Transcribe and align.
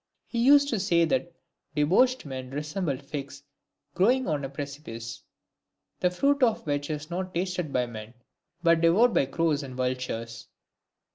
He 0.25 0.39
used 0.39 0.67
to 0.69 0.79
say 0.79 1.05
that 1.05 1.31
debauched 1.75 2.25
men 2.25 2.49
resembled 2.49 3.03
figs 3.03 3.43
growing 3.93 4.27
on 4.27 4.43
a 4.43 4.49
precipice; 4.49 5.21
the 5.99 6.09
fruit 6.09 6.41
of 6.41 6.65
which 6.65 6.89
is 6.89 7.11
not 7.11 7.35
tasted 7.35 7.71
by 7.71 7.85
men, 7.85 8.15
but 8.63 8.81
devoured 8.81 9.13
by 9.13 9.27
crows 9.27 9.61
and 9.61 9.75
vultures. 9.75 10.47